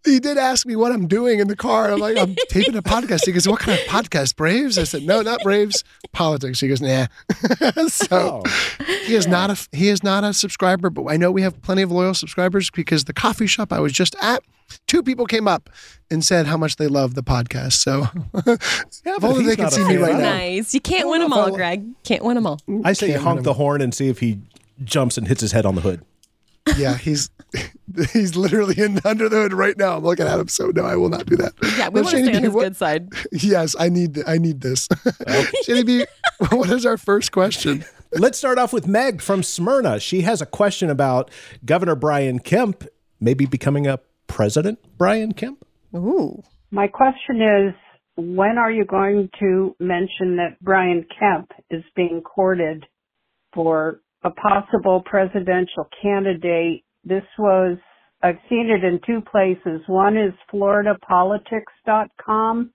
[0.06, 1.92] he did ask me what I'm doing in the car.
[1.92, 3.26] I'm like, I'm taping a podcast.
[3.26, 4.36] He goes, What kind of podcast?
[4.36, 4.78] Braves?
[4.78, 5.84] I said, No, not Braves.
[6.12, 6.60] Politics.
[6.60, 7.08] He goes, Nah.
[7.88, 8.84] so oh.
[9.06, 11.82] he is not a he is not a subscriber, but I know we have plenty
[11.82, 14.44] of loyal subscribers because the coffee shop I was just at,
[14.88, 15.70] two people came up
[16.10, 17.74] and said how much they love the podcast.
[17.74, 18.08] So
[18.46, 20.02] if only they could not a see me fan.
[20.02, 20.30] right now.
[20.38, 20.74] Nice.
[20.74, 21.86] You can't win them all, I- Greg.
[22.04, 22.60] Can't win them all.
[22.84, 24.40] I say honk the horn and see if he
[24.84, 26.04] jumps and hits his head on the hood.
[26.78, 27.30] Yeah, he's
[28.14, 29.98] he's literally in under the hood right now.
[29.98, 31.54] I'm looking at him, so no, I will not do that.
[31.78, 33.10] Yeah, we But want to Shani stay on B, his what- good side.
[33.32, 34.88] Yes, I need I need this.
[35.68, 36.06] Shani B,
[36.52, 37.84] what is our first question?
[38.14, 40.00] Let's start off with Meg from Smyrna.
[40.00, 41.30] She has a question about
[41.66, 42.84] Governor Brian Kemp
[43.20, 45.66] maybe becoming a President Brian Kemp.
[45.96, 46.42] Ooh.
[46.72, 47.74] My question is,
[48.16, 52.86] when are you going to mention that Brian Kemp is being courted
[53.54, 56.84] for a possible presidential candidate?
[57.04, 57.78] This was,
[58.22, 59.82] I've seen it in two places.
[59.88, 62.72] One is floridapolitics.com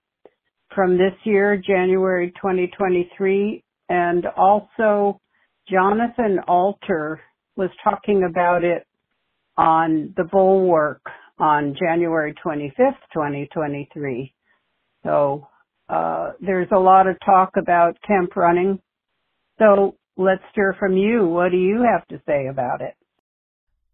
[0.75, 5.21] from this year, January 2023, and also
[5.71, 7.21] Jonathan Alter
[7.57, 8.87] was talking about it
[9.57, 11.03] on the Bulwark
[11.39, 14.33] on January 25th, 2023.
[15.05, 15.47] So
[15.89, 18.81] uh, there's a lot of talk about Kemp running.
[19.59, 21.27] So let's hear from you.
[21.27, 22.95] What do you have to say about it?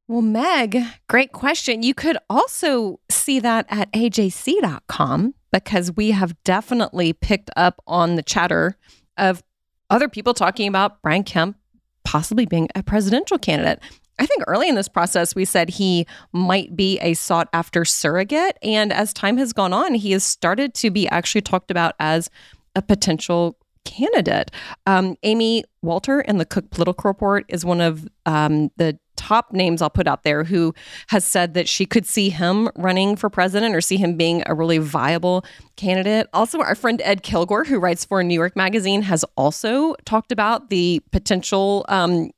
[0.09, 1.83] Well, Meg, great question.
[1.83, 8.23] You could also see that at ajc.com because we have definitely picked up on the
[8.23, 8.77] chatter
[9.17, 9.43] of
[9.89, 11.57] other people talking about Brian Kemp
[12.05, 13.81] possibly being a presidential candidate.
[14.19, 18.59] I think early in this process, we said he might be a sought after surrogate.
[18.63, 22.31] And as time has gone on, he has started to be actually talked about as
[22.75, 24.51] a potential candidate.
[24.87, 29.83] Um, Amy Walter in the Cook Political Report is one of um, the top names
[29.83, 30.75] I'll put out there who
[31.09, 34.55] has said that she could see him running for president or see him being a
[34.55, 35.45] really viable
[35.77, 36.27] candidate.
[36.33, 40.71] Also, our friend Ed Kilgore, who writes for New York Magazine, has also talked about
[40.71, 41.85] the potential.
[41.89, 42.31] Um,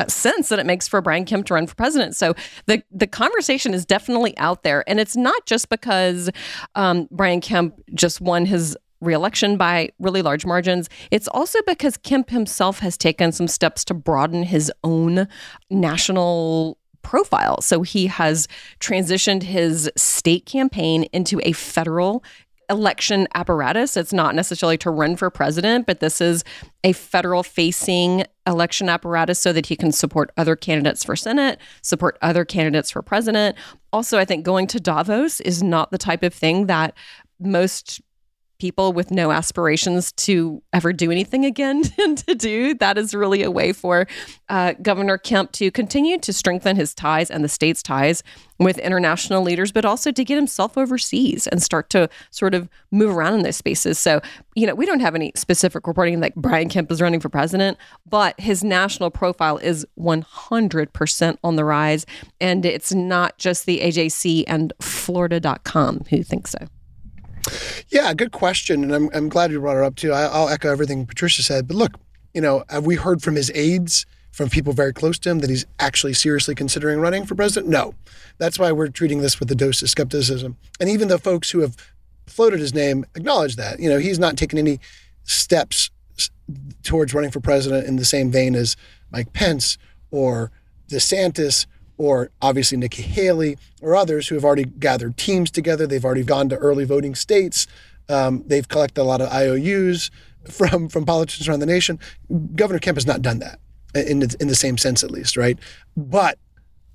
[0.00, 2.14] uh, sense that it makes for Brian Kemp to run for president.
[2.14, 2.34] So
[2.66, 6.30] the the conversation is definitely out there, and it's not just because
[6.76, 10.88] um, Brian Kemp just won his reelection by really large margins.
[11.10, 15.28] It's also because Kemp himself has taken some steps to broaden his own
[15.70, 17.60] national profile.
[17.60, 18.48] So he has
[18.80, 22.22] transitioned his state campaign into a federal
[22.70, 23.96] election apparatus.
[23.96, 26.44] It's not necessarily to run for president, but this is
[26.84, 32.18] a federal facing election apparatus so that he can support other candidates for Senate, support
[32.20, 33.56] other candidates for president.
[33.92, 36.94] Also, I think going to Davos is not the type of thing that
[37.40, 38.02] most
[38.58, 42.74] people with no aspirations to ever do anything again and to do.
[42.74, 44.06] That is really a way for
[44.48, 48.22] uh, Governor Kemp to continue to strengthen his ties and the state's ties
[48.58, 53.16] with international leaders, but also to get himself overseas and start to sort of move
[53.16, 53.98] around in those spaces.
[53.98, 54.20] So,
[54.54, 57.78] you know, we don't have any specific reporting that Brian Kemp is running for president,
[58.06, 62.04] but his national profile is 100% on the rise.
[62.40, 66.58] And it's not just the AJC and Florida.com who think so.
[67.88, 70.12] Yeah, good question, and I'm I'm glad you brought it up too.
[70.12, 71.66] I, will echo everything Patricia said.
[71.66, 71.92] But look,
[72.34, 75.50] you know, have we heard from his aides, from people very close to him, that
[75.50, 77.70] he's actually seriously considering running for president?
[77.70, 77.94] No,
[78.38, 80.56] that's why we're treating this with a dose of skepticism.
[80.80, 81.76] And even the folks who have
[82.26, 83.80] floated his name acknowledge that.
[83.80, 84.80] You know, he's not taken any
[85.24, 85.90] steps
[86.82, 88.76] towards running for president in the same vein as
[89.10, 89.78] Mike Pence
[90.10, 90.50] or
[90.90, 91.66] DeSantis
[91.98, 95.86] or obviously Nikki Haley or others who have already gathered teams together.
[95.86, 97.66] They've already gone to early voting states.
[98.08, 100.10] Um, they've collected a lot of IOUs
[100.48, 101.98] from from politicians around the nation.
[102.54, 103.58] Governor Kemp has not done that
[103.94, 105.58] in the, in the same sense, at least, right?
[105.96, 106.38] But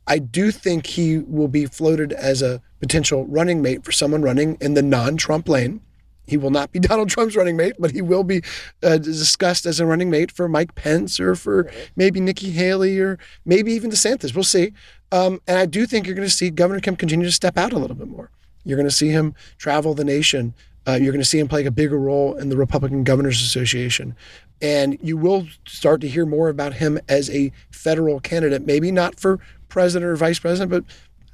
[0.08, 4.58] I do think he will be floated as a potential running mate for someone running
[4.60, 5.82] in the non-Trump lane.
[6.26, 8.42] He will not be Donald Trump's running mate, but he will be
[8.82, 13.20] uh, discussed as a running mate for Mike Pence or for maybe Nikki Haley or
[13.46, 14.34] maybe even DeSantis.
[14.34, 14.74] We'll see.
[15.12, 17.74] Um, and I do think you're going to see Governor Kemp continue to step out
[17.74, 18.32] a little bit more.
[18.64, 20.54] You're going to see him travel the nation.
[20.88, 24.16] Uh, you're going to see him play a bigger role in the Republican Governors Association.
[24.62, 29.20] And you will start to hear more about him as a federal candidate, maybe not
[29.20, 30.84] for president or vice president, but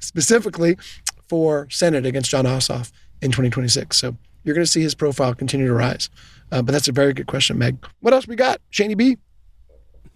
[0.00, 0.76] specifically
[1.28, 2.90] for Senate against Jon Ossoff
[3.22, 3.96] in 2026.
[3.96, 6.10] So you're going to see his profile continue to rise.
[6.52, 7.84] Uh, but that's a very good question, Meg.
[8.00, 8.60] What else we got?
[8.72, 9.18] Shani B?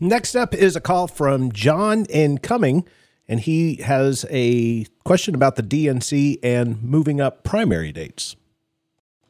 [0.00, 2.86] Next up is a call from John in Cumming,
[3.28, 8.36] and he has a question about the DNC and moving up primary dates.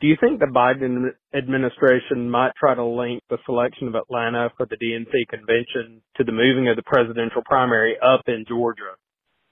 [0.00, 4.66] Do you think the Biden administration might try to link the selection of Atlanta for
[4.66, 8.96] the DNC convention to the moving of the presidential primary up in Georgia?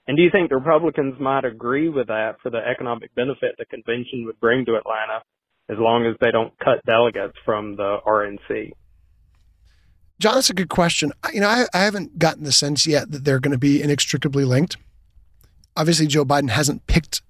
[0.06, 3.64] And do you think the Republicans might agree with that for the economic benefit the
[3.64, 5.22] convention would bring to Atlanta
[5.68, 8.72] as long as they don't cut delegates from the RNC?
[10.18, 11.12] John, that's a good question.
[11.32, 14.44] You know, I, I haven't gotten the sense yet that they're going to be inextricably
[14.44, 14.76] linked.
[15.76, 17.22] Obviously, Joe Biden hasn't picked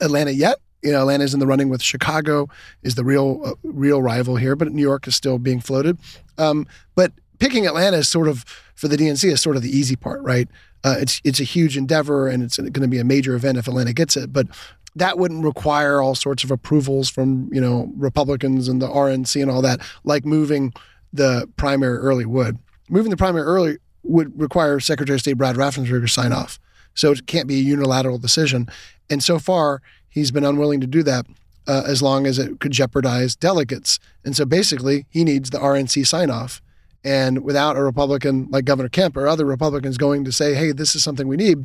[0.00, 0.58] Atlanta yet.
[0.82, 2.48] You know, Atlanta's in the running with Chicago
[2.82, 5.98] is the real uh, real rival here, but New York is still being floated.
[6.38, 9.96] Um, but picking Atlanta is sort of for the DNC is sort of the easy
[9.96, 10.48] part, right?
[10.86, 13.66] Uh, it's it's a huge endeavor and it's going to be a major event if
[13.66, 14.46] Atlanta gets it, but
[14.94, 19.50] that wouldn't require all sorts of approvals from you know Republicans and the RNC and
[19.50, 20.72] all that, like moving
[21.12, 22.58] the primary early would.
[22.88, 26.60] Moving the primary early would require Secretary of State Brad Raffensperger sign off,
[26.94, 28.68] so it can't be a unilateral decision.
[29.10, 31.26] And so far, he's been unwilling to do that.
[31.68, 33.98] Uh, as long as it could jeopardize delegates.
[34.24, 36.62] And so basically, he needs the RNC sign off.
[37.06, 40.96] And without a Republican like Governor Kemp or other Republicans going to say, hey, this
[40.96, 41.64] is something we need,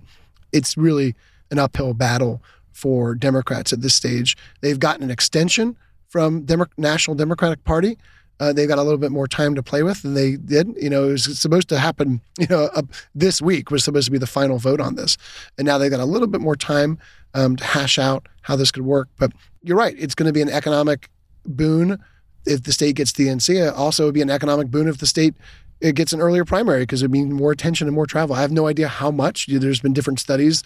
[0.52, 1.16] it's really
[1.50, 4.38] an uphill battle for Democrats at this stage.
[4.62, 5.76] They've gotten an extension
[6.10, 7.98] from Demo- National Democratic Party.
[8.40, 10.76] Uh, they've got a little bit more time to play with than they did.
[10.80, 12.84] You know, it was supposed to happen, you know, uh,
[13.16, 15.18] this week was supposed to be the final vote on this.
[15.58, 17.00] And now they've got a little bit more time
[17.34, 19.10] um, to hash out how this could work.
[19.18, 19.32] But
[19.64, 21.10] you're right, it's going to be an economic
[21.48, 22.00] boon
[22.46, 23.72] if the state gets the NC.
[23.76, 25.36] Also, it would be an economic boon if the state
[25.80, 28.36] it gets an earlier primary because it means more attention and more travel.
[28.36, 29.48] I have no idea how much.
[29.48, 30.64] There's been different studies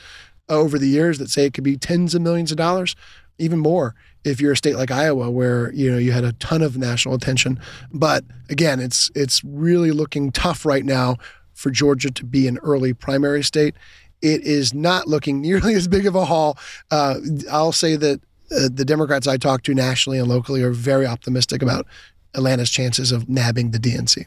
[0.49, 2.95] over the years that say it could be tens of millions of dollars,
[3.38, 6.61] even more if you're a state like Iowa where you know you had a ton
[6.61, 7.59] of national attention.
[7.93, 11.17] But again, it's it's really looking tough right now
[11.53, 13.75] for Georgia to be an early primary state.
[14.21, 16.57] It is not looking nearly as big of a haul.
[16.91, 21.05] Uh, I'll say that uh, the Democrats I talk to nationally and locally are very
[21.05, 21.86] optimistic about
[22.34, 24.25] Atlanta's chances of nabbing the DNC.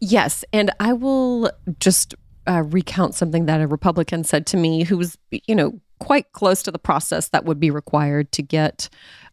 [0.00, 2.14] Yes, and I will just
[2.46, 6.62] uh, recount something that a Republican said to me, who was, you know, quite close
[6.62, 8.88] to the process that would be required to get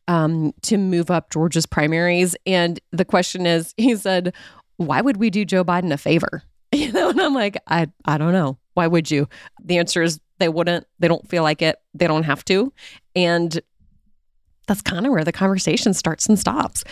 [0.08, 2.36] um, to move up Georgia's primaries.
[2.46, 4.34] And the question is, he said,
[4.78, 6.44] "Why would we do Joe Biden a favor?"
[6.74, 8.58] You know, and I'm like, I, I don't know.
[8.76, 9.28] Why would you?
[9.62, 10.88] The answer is they wouldn't.
[11.00, 11.76] They don't feel like it.
[11.94, 12.72] They don't have to.
[13.14, 13.60] And
[14.68, 16.84] that's kind of where the conversation starts and stops.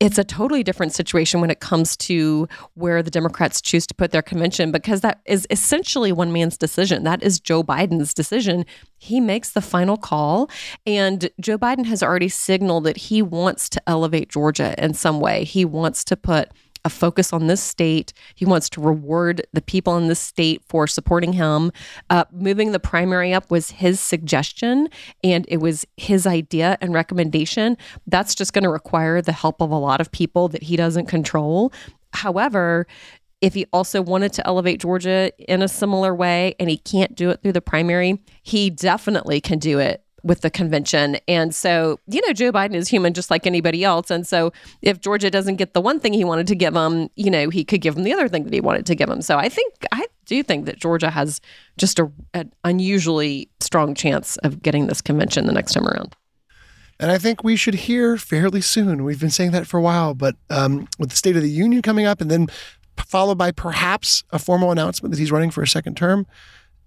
[0.00, 4.10] it's a totally different situation when it comes to where the Democrats choose to put
[4.10, 7.04] their convention because that is essentially one man's decision.
[7.04, 8.66] That is Joe Biden's decision.
[8.98, 10.50] He makes the final call.
[10.84, 15.44] And Joe Biden has already signaled that he wants to elevate Georgia in some way.
[15.44, 16.50] He wants to put
[16.84, 18.12] a focus on this state.
[18.34, 21.72] He wants to reward the people in this state for supporting him.
[22.10, 24.88] Uh, moving the primary up was his suggestion,
[25.22, 27.76] and it was his idea and recommendation.
[28.06, 31.06] That's just going to require the help of a lot of people that he doesn't
[31.06, 31.72] control.
[32.12, 32.86] However,
[33.40, 37.30] if he also wanted to elevate Georgia in a similar way and he can't do
[37.30, 41.18] it through the primary, he definitely can do it with the convention.
[41.28, 44.10] And so, you know, Joe Biden is human just like anybody else.
[44.10, 44.52] And so,
[44.82, 47.64] if Georgia doesn't get the one thing he wanted to give them, you know, he
[47.64, 49.22] could give them the other thing that he wanted to give them.
[49.22, 51.40] So, I think, I do think that Georgia has
[51.76, 56.16] just a, an unusually strong chance of getting this convention the next time around.
[56.98, 59.04] And I think we should hear fairly soon.
[59.04, 61.82] We've been saying that for a while, but um, with the State of the Union
[61.82, 62.46] coming up and then
[62.96, 66.26] followed by perhaps a formal announcement that he's running for a second term,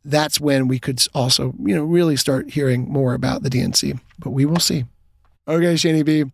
[0.08, 4.00] that's when we could also, you know, really start hearing more about the DNC.
[4.20, 4.86] But we will see.
[5.48, 6.26] Okay, Shani B,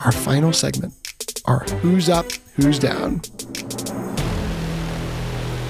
[0.00, 0.94] our final segment,
[1.46, 3.20] our who's up, who's down.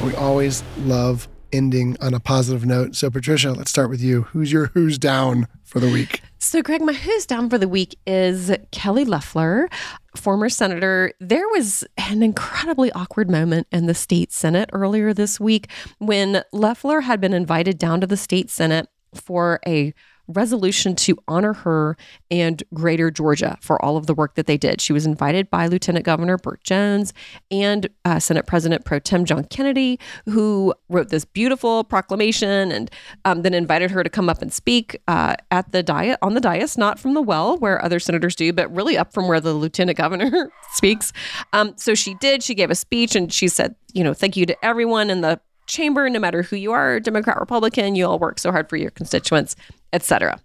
[0.05, 2.95] We always love ending on a positive note.
[2.97, 4.23] So, Patricia, let's start with you.
[4.23, 6.21] Who's your who's down for the week?
[6.45, 9.67] So, Greg, my who's down for the week is Kelly Loeffler,
[10.15, 11.15] former senator.
[11.19, 15.69] There was an incredibly awkward moment in the state Senate earlier this week
[15.99, 19.95] when Loeffler had been invited down to the state Senate for a
[20.29, 21.97] resolution to honor her
[22.31, 24.81] and Greater Georgia for all of the work that they did.
[24.81, 27.13] She was invited by Lieutenant Governor Burt Jones
[27.51, 32.91] and uh, Senate President Pro Tem John Kennedy, who wrote this beautiful proclamation and
[33.25, 36.41] um, then invited her to come up and speak uh, at the diet on the
[36.41, 39.53] dais, not from the well where other senators do, but really up from where the
[39.53, 41.13] Lieutenant Governor speaks.
[41.53, 42.43] Um, so she did.
[42.43, 45.41] She gave a speech and she said, you know, thank you to everyone in the
[45.67, 48.91] chamber, no matter who you are, Democrat, Republican, you all work so hard for your
[48.91, 49.57] constituents,
[49.93, 50.41] etc.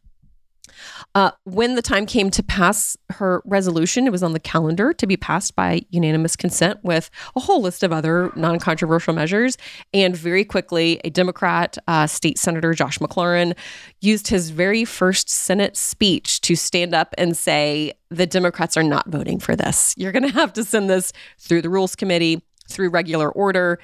[1.16, 5.08] Uh, when the time came to pass her resolution, it was on the calendar to
[5.08, 9.58] be passed by unanimous consent with a whole list of other non controversial measures.
[9.94, 13.56] And very quickly, a Democrat, uh, State Senator Josh McLaurin,
[14.02, 19.10] used his very first Senate speech to stand up and say, The Democrats are not
[19.10, 19.94] voting for this.
[19.98, 23.80] You're going to have to send this through the Rules Committee, through regular order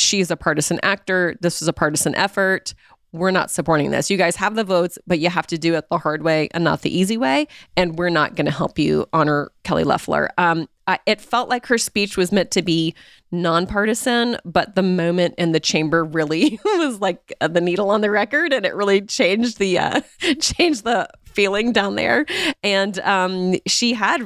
[0.00, 1.36] she's a partisan actor.
[1.40, 2.74] This was a partisan effort.
[3.12, 4.10] We're not supporting this.
[4.10, 6.62] You guys have the votes, but you have to do it the hard way and
[6.62, 7.48] not the easy way.
[7.76, 10.30] And we're not going to help you honor Kelly Loeffler.
[10.36, 12.94] Um, I, it felt like her speech was meant to be
[13.30, 18.52] nonpartisan, but the moment in the chamber really was like the needle on the record,
[18.52, 20.00] and it really changed the uh,
[20.40, 21.08] changed the
[21.38, 22.26] feeling down there.
[22.64, 24.22] And um, she had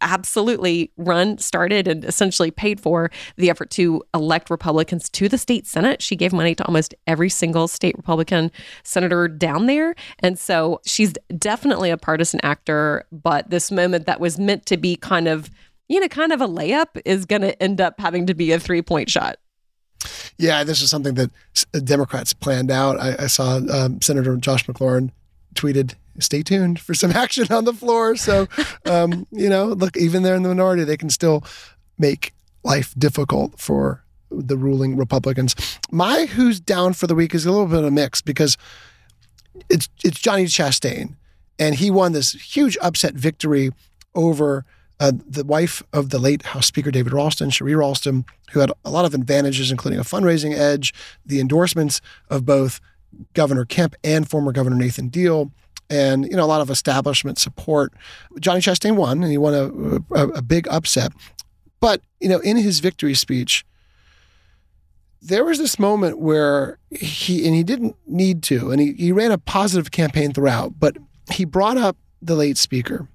[0.00, 5.64] absolutely run, started, and essentially paid for the effort to elect Republicans to the state
[5.64, 6.02] Senate.
[6.02, 8.50] She gave money to almost every single state Republican
[8.82, 9.94] senator down there.
[10.18, 13.04] And so she's definitely a partisan actor.
[13.12, 15.48] But this moment that was meant to be kind of,
[15.88, 18.58] you know, kind of a layup is going to end up having to be a
[18.58, 19.36] three point shot.
[20.36, 21.30] Yeah, this is something that
[21.84, 22.98] Democrats planned out.
[22.98, 25.12] I, I saw um, Senator Josh McLaurin
[25.54, 28.16] tweeted stay tuned for some action on the floor.
[28.16, 28.46] So,
[28.84, 31.44] um, you know, look, even they're in the minority, they can still
[31.98, 35.54] make life difficult for the ruling Republicans.
[35.90, 38.56] My who's down for the week is a little bit of a mix because
[39.70, 41.14] it's it's Johnny Chastain,
[41.58, 43.70] and he won this huge upset victory
[44.14, 44.64] over
[44.98, 48.90] uh, the wife of the late House Speaker David Ralston, Cherie Ralston, who had a
[48.90, 50.94] lot of advantages, including a fundraising edge,
[51.24, 52.00] the endorsements
[52.30, 52.80] of both
[53.34, 55.52] Governor Kemp and former Governor Nathan Deal
[55.90, 57.92] and you know a lot of establishment support.
[58.40, 61.12] Johnny Chastain won, and he won a, a, a big upset.
[61.80, 63.64] But you know, in his victory speech,
[65.20, 69.32] there was this moment where he and he didn't need to, and he, he ran
[69.32, 70.96] a positive campaign throughout, but
[71.32, 73.08] he brought up the late speaker,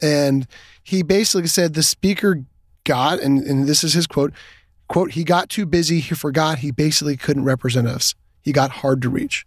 [0.00, 0.46] and
[0.82, 2.44] he basically said the speaker
[2.84, 4.32] got, and, and this is his quote,
[4.88, 8.14] quote, he got too busy, he forgot he basically couldn't represent us.
[8.40, 9.46] He got hard to reach.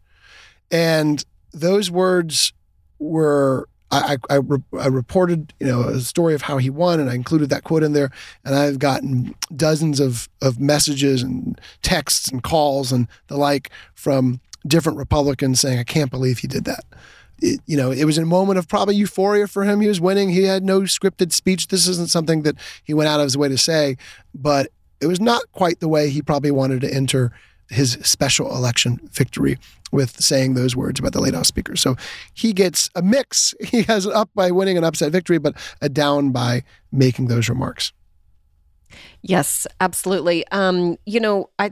[0.70, 2.54] And those words
[3.00, 4.40] were I, I,
[4.80, 7.84] I, reported, you know, a story of how he won, and I included that quote
[7.84, 8.10] in there.
[8.46, 14.40] And I've gotten dozens of of messages and texts and calls and the like from
[14.66, 16.86] different Republicans saying, "I can't believe he did that."
[17.42, 19.82] It, you know, it was a moment of probably euphoria for him.
[19.82, 20.30] He was winning.
[20.30, 21.68] He had no scripted speech.
[21.68, 23.98] This isn't something that he went out of his way to say,
[24.34, 24.70] but
[25.02, 27.34] it was not quite the way he probably wanted to enter
[27.72, 29.58] his special election victory
[29.92, 31.76] with saying those words about the late House Speaker.
[31.76, 31.96] So
[32.34, 33.54] he gets a mix.
[33.72, 37.48] He has an up by winning an upset victory, but a down by making those
[37.48, 37.94] remarks.
[39.22, 40.46] Yes, absolutely.
[40.48, 41.72] Um, you know, I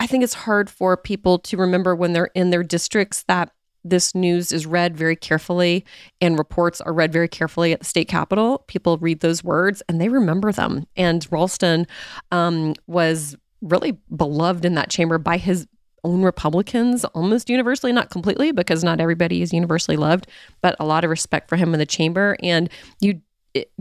[0.00, 3.52] I think it's hard for people to remember when they're in their districts that
[3.84, 5.84] this news is read very carefully
[6.20, 8.64] and reports are read very carefully at the state capitol.
[8.66, 10.86] People read those words and they remember them.
[10.96, 11.86] And Ralston
[12.30, 15.66] um, was really beloved in that chamber by his
[16.02, 20.26] own Republicans almost universally, not completely, because not everybody is universally loved,
[20.62, 22.36] but a lot of respect for him in the chamber.
[22.42, 23.20] And you,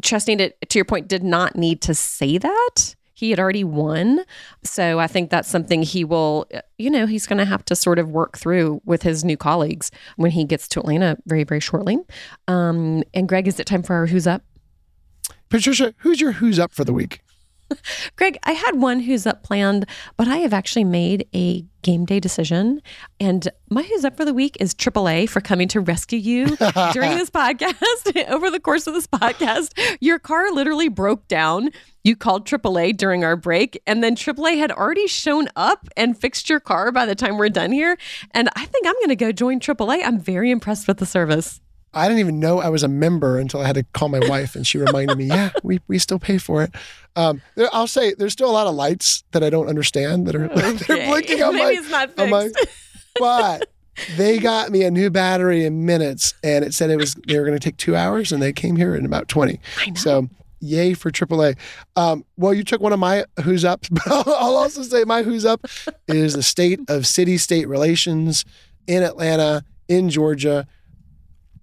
[0.01, 2.95] Chastain, to, to your point, did not need to say that.
[3.13, 4.21] He had already won.
[4.63, 7.99] So I think that's something he will, you know, he's going to have to sort
[7.99, 11.97] of work through with his new colleagues when he gets to Atlanta very, very shortly.
[12.47, 14.43] Um, and Greg, is it time for our Who's Up?
[15.49, 17.19] Patricia, who's your Who's Up for the week?
[18.15, 19.85] Greg, I had one who's up planned,
[20.17, 22.81] but I have actually made a game day decision.
[23.19, 26.45] And my who's up for the week is AAA for coming to rescue you
[26.93, 28.27] during this podcast.
[28.29, 31.69] Over the course of this podcast, your car literally broke down.
[32.03, 36.49] You called AAA during our break, and then AAA had already shown up and fixed
[36.49, 37.97] your car by the time we're done here.
[38.31, 40.03] And I think I'm going to go join AAA.
[40.03, 41.61] I'm very impressed with the service.
[41.93, 44.55] I didn't even know I was a member until I had to call my wife,
[44.55, 46.73] and she reminded me, "Yeah, we, we still pay for it."
[47.15, 50.35] Um, there, I'll say there's still a lot of lights that I don't understand that
[50.35, 50.71] are okay.
[50.71, 52.29] they're blinking on Maybe my, fixed.
[52.29, 52.49] My,
[53.19, 53.69] but
[54.17, 57.45] they got me a new battery in minutes, and it said it was they were
[57.45, 59.59] going to take two hours, and they came here in about twenty.
[59.95, 60.29] So
[60.61, 61.57] yay for AAA.
[61.95, 65.23] Um, well, you took one of my who's up, but I'll, I'll also say my
[65.23, 65.65] who's up
[66.07, 68.45] is the state of city-state relations
[68.87, 70.67] in Atlanta, in Georgia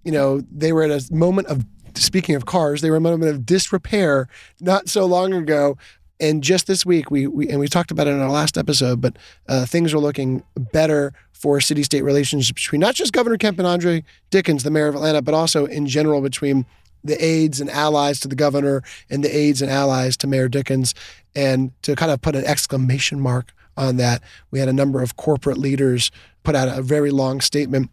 [0.07, 3.29] you know, they were at a moment of, speaking of cars, they were a moment
[3.29, 4.29] of disrepair
[4.61, 5.77] not so long ago.
[6.17, 9.01] And just this week, we, we and we talked about it in our last episode,
[9.01, 9.17] but
[9.49, 14.01] uh, things are looking better for city-state relations between not just Governor Kemp and Andre
[14.29, 16.65] Dickens, the mayor of Atlanta, but also in general between
[17.03, 20.95] the aides and allies to the governor and the aides and allies to Mayor Dickens.
[21.35, 25.17] And to kind of put an exclamation mark on that, we had a number of
[25.17, 26.11] corporate leaders
[26.43, 27.91] put out a very long statement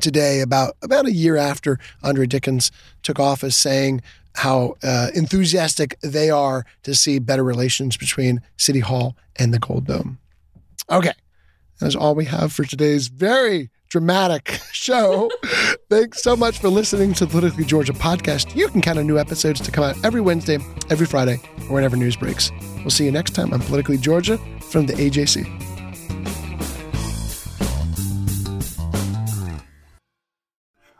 [0.00, 2.70] today about about a year after Andre Dickens
[3.02, 4.02] took office, saying
[4.36, 9.86] how uh, enthusiastic they are to see better relations between City Hall and the Gold
[9.86, 10.18] Dome.
[10.90, 11.12] Okay,
[11.78, 15.30] that's all we have for today's very dramatic show.
[15.90, 18.54] Thanks so much for listening to the Politically Georgia podcast.
[18.56, 21.96] You can count on new episodes to come out every Wednesday, every Friday, or whenever
[21.96, 22.50] news breaks.
[22.78, 24.38] We'll see you next time on Politically Georgia
[24.70, 25.69] from the AJC.